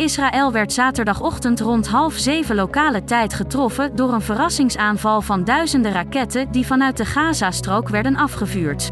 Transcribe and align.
Israël 0.00 0.52
werd 0.52 0.72
zaterdagochtend 0.72 1.60
rond 1.60 1.88
half 1.88 2.14
zeven 2.14 2.54
lokale 2.54 3.04
tijd 3.04 3.34
getroffen 3.34 3.96
door 3.96 4.12
een 4.12 4.20
verrassingsaanval 4.20 5.22
van 5.22 5.44
duizenden 5.44 5.92
raketten 5.92 6.52
die 6.52 6.66
vanuit 6.66 6.96
de 6.96 7.04
Gazastrook 7.04 7.88
werden 7.88 8.16
afgevuurd. 8.16 8.90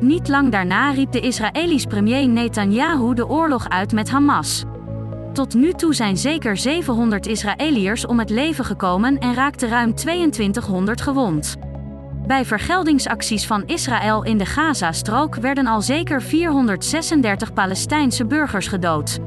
Niet 0.00 0.28
lang 0.28 0.52
daarna 0.52 0.90
riep 0.90 1.12
de 1.12 1.20
Israëlisch 1.20 1.84
premier 1.84 2.28
Netanyahu 2.28 3.14
de 3.14 3.28
oorlog 3.28 3.68
uit 3.68 3.92
met 3.92 4.10
Hamas. 4.10 4.64
Tot 5.32 5.54
nu 5.54 5.72
toe 5.72 5.94
zijn 5.94 6.16
zeker 6.16 6.56
700 6.56 7.26
Israëliërs 7.26 8.06
om 8.06 8.18
het 8.18 8.30
leven 8.30 8.64
gekomen 8.64 9.18
en 9.18 9.34
raakten 9.34 9.68
ruim 9.68 9.94
2200 9.94 11.00
gewond. 11.00 11.56
Bij 12.26 12.44
vergeldingsacties 12.44 13.46
van 13.46 13.62
Israël 13.66 14.24
in 14.24 14.38
de 14.38 14.46
Gazastrook 14.46 15.34
werden 15.34 15.66
al 15.66 15.82
zeker 15.82 16.22
436 16.22 17.52
Palestijnse 17.52 18.26
burgers 18.26 18.66
gedood. 18.68 19.18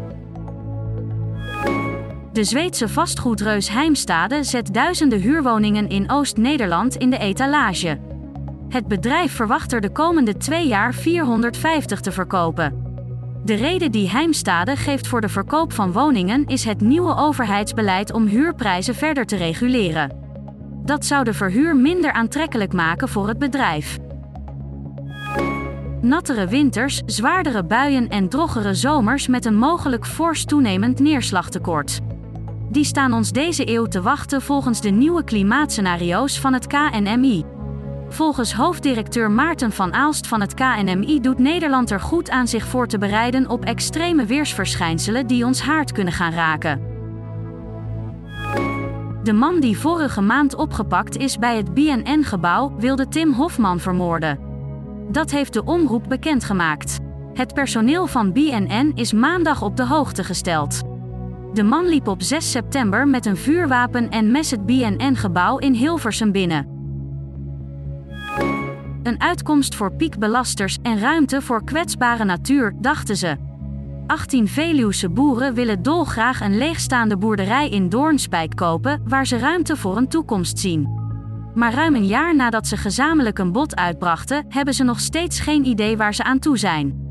De 2.36 2.44
Zweedse 2.44 2.90
vastgoedreus 2.90 3.70
Heimstade 3.70 4.44
zet 4.44 4.74
duizenden 4.74 5.20
huurwoningen 5.20 5.90
in 5.90 6.12
Oost-Nederland 6.12 6.96
in 6.96 7.10
de 7.10 7.18
etalage. 7.18 8.00
Het 8.70 8.88
bedrijf 8.88 9.32
verwacht 9.32 9.74
er 9.74 9.82
de 9.82 9.92
komende 9.92 10.38
twee 10.38 10.68
jaar 10.68 10.94
450 10.94 12.00
te 12.00 12.12
verkopen. 12.12 12.84
De 13.44 13.54
reden 13.54 13.92
die 13.92 14.10
Heimstade 14.10 14.76
geeft 14.76 15.08
voor 15.08 15.22
de 15.22 15.30
verkoop 15.30 15.74
van 15.74 15.92
woningen 15.92 16.46
is 16.46 16.64
het 16.64 16.82
nieuwe 16.82 17.16
overheidsbeleid 17.16 18.14
om 18.14 18.26
huurprijzen 18.26 18.96
verder 18.96 19.26
te 19.26 19.36
reguleren. 19.36 20.18
Dat 20.84 21.06
zou 21.06 21.24
de 21.24 21.34
verhuur 21.34 21.76
minder 21.76 22.12
aantrekkelijk 22.12 22.74
maken 22.74 23.10
voor 23.10 23.28
het 23.28 23.40
bedrijf. 23.40 23.98
Nattere 26.02 26.48
winters, 26.48 27.02
zwaardere 27.06 27.64
buien 27.64 28.10
en 28.10 28.30
drogere 28.30 28.74
zomers 28.74 29.28
met 29.28 29.46
een 29.46 29.58
mogelijk 29.58 30.06
fors 30.06 30.46
toenemend 30.46 31.00
neerslagtekort. 31.00 32.02
Die 32.70 32.84
staan 32.84 33.14
ons 33.14 33.32
deze 33.32 33.70
eeuw 33.70 33.86
te 33.86 34.02
wachten 34.02 34.42
volgens 34.42 34.82
de 34.82 34.90
nieuwe 34.90 35.24
klimaatscenario's 35.24 36.40
van 36.40 36.54
het 36.54 36.68
KNMI. 36.68 37.44
Volgens 38.10 38.54
hoofddirecteur 38.54 39.32
Maarten 39.32 39.72
van 39.72 39.94
Aalst 39.94 40.28
van 40.28 40.42
het 40.42 40.54
KNMI 40.54 41.20
doet 41.22 41.40
Nederland 41.40 41.92
er 41.92 42.00
goed 42.00 42.30
aan 42.30 42.48
zich 42.48 42.66
voor 42.66 42.88
te 42.88 42.98
bereiden 42.98 43.50
op 43.50 43.66
extreme 43.66 44.26
weersverschijnselen 44.26 45.28
die 45.28 45.46
ons 45.46 45.62
haard 45.62 45.92
kunnen 45.92 46.14
gaan 46.14 46.34
raken. 46.34 46.82
De 49.24 49.34
man 49.34 49.60
die 49.60 49.78
vorige 49.78 50.22
maand 50.22 50.56
opgepakt 50.56 51.18
is 51.18 51.38
bij 51.38 51.58
het 51.58 51.74
BNN-gebouw 51.74 52.76
wilde 52.78 53.08
Tim 53.08 53.34
Hofman 53.34 53.80
vermoorden. 53.80 54.40
Dat 55.12 55.32
heeft 55.32 55.54
de 55.54 55.64
omroep 55.64 56.04
bekendgemaakt. 56.08 56.98
Het 57.34 57.54
personeel 57.54 58.08
van 58.08 58.34
BNN 58.34 58.92
is 58.96 59.14
maandag 59.14 59.62
op 59.62 59.78
de 59.78 59.86
hoogte 59.88 60.24
gesteld. 60.24 60.95
De 61.56 61.64
man 61.64 61.88
liep 61.88 62.08
op 62.08 62.22
6 62.22 62.52
september 62.52 63.08
met 63.08 63.26
een 63.26 63.38
vuurwapen 63.38 64.10
en 64.10 64.32
mes 64.32 64.52
het 64.52 64.66
BNN-gebouw 64.66 65.58
in 65.58 65.74
Hilversum 65.74 66.32
binnen. 66.32 66.68
Een 69.04 69.22
uitkomst 69.22 69.76
voor 69.76 69.94
piekbelasters 69.94 70.78
en 70.82 71.00
ruimte 71.00 71.42
voor 71.42 71.64
kwetsbare 71.64 72.24
natuur, 72.24 72.76
dachten 72.82 73.18
ze. 73.18 73.38
18 74.08 74.48
Veluwse 74.48 75.10
boeren 75.10 75.54
willen 75.54 75.82
dolgraag 75.82 76.42
een 76.42 76.58
leegstaande 76.58 77.18
boerderij 77.18 77.70
in 77.70 77.90
Doornspijk 77.90 78.56
kopen, 78.56 79.02
waar 79.06 79.28
ze 79.28 79.38
ruimte 79.38 79.76
voor 79.76 79.98
een 79.98 80.10
toekomst 80.10 80.60
zien. 80.60 80.90
Maar 81.54 81.74
ruim 81.74 81.96
een 81.96 82.08
jaar 82.08 82.36
nadat 82.36 82.68
ze 82.68 82.78
gezamenlijk 82.78 83.40
een 83.40 83.52
bod 83.52 83.76
uitbrachten, 83.76 84.46
hebben 84.50 84.74
ze 84.74 84.84
nog 84.84 85.00
steeds 85.00 85.40
geen 85.40 85.66
idee 85.66 85.98
waar 85.98 86.14
ze 86.14 86.24
aan 86.24 86.40
toe 86.40 86.58
zijn. 86.58 87.05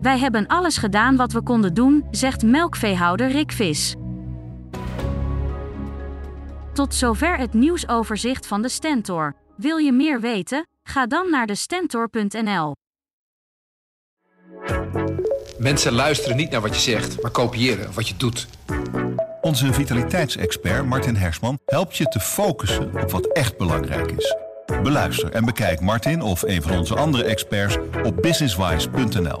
Wij 0.00 0.18
hebben 0.18 0.46
alles 0.46 0.76
gedaan 0.76 1.16
wat 1.16 1.32
we 1.32 1.42
konden 1.42 1.74
doen, 1.74 2.04
zegt 2.10 2.42
melkveehouder 2.42 3.30
Rick 3.30 3.52
Vis. 3.52 3.94
Tot 6.72 6.94
zover 6.94 7.38
het 7.38 7.54
nieuwsoverzicht 7.54 8.46
van 8.46 8.62
de 8.62 8.68
Stentor. 8.68 9.34
Wil 9.56 9.76
je 9.76 9.92
meer 9.92 10.20
weten? 10.20 10.66
Ga 10.82 11.06
dan 11.06 11.30
naar 11.30 11.46
de 11.46 11.54
Stentor.nl. 11.54 12.74
Mensen 15.58 15.92
luisteren 15.92 16.36
niet 16.36 16.50
naar 16.50 16.60
wat 16.60 16.74
je 16.74 16.80
zegt, 16.80 17.22
maar 17.22 17.30
kopiëren 17.30 17.92
wat 17.94 18.08
je 18.08 18.16
doet. 18.16 18.48
Onze 19.40 19.72
vitaliteitsexpert 19.72 20.86
Martin 20.86 21.16
Hersman 21.16 21.58
helpt 21.66 21.96
je 21.96 22.04
te 22.04 22.20
focussen 22.20 23.02
op 23.02 23.10
wat 23.10 23.26
echt 23.32 23.58
belangrijk 23.58 24.10
is. 24.10 24.36
Beluister 24.82 25.32
en 25.32 25.44
bekijk 25.44 25.80
Martin 25.80 26.22
of 26.22 26.42
een 26.42 26.62
van 26.62 26.78
onze 26.78 26.94
andere 26.94 27.24
experts 27.24 27.78
op 28.04 28.22
businesswise.nl. 28.22 29.40